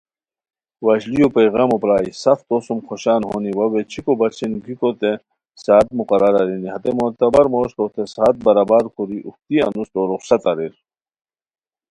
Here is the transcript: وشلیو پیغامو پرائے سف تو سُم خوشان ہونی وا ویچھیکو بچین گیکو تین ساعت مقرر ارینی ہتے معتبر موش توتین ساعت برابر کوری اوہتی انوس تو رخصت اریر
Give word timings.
وشلیو 0.85 1.27
پیغامو 1.37 1.77
پرائے 1.81 2.09
سف 2.23 2.39
تو 2.47 2.57
سُم 2.65 2.79
خوشان 2.87 3.21
ہونی 3.29 3.51
وا 3.57 3.65
ویچھیکو 3.73 4.13
بچین 4.19 4.53
گیکو 4.65 4.89
تین 4.99 5.17
ساعت 5.63 5.87
مقرر 5.99 6.33
ارینی 6.39 6.69
ہتے 6.73 6.91
معتبر 6.97 7.45
موش 7.53 7.69
توتین 7.77 8.05
ساعت 8.15 8.35
برابر 8.45 8.83
کوری 8.95 9.19
اوہتی 9.25 9.55
انوس 9.65 9.87
تو 9.93 10.01
رخصت 10.13 10.41
اریر 10.51 10.73